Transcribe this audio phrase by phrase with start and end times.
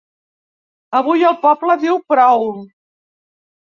[1.01, 2.45] Avui el poble diu prou!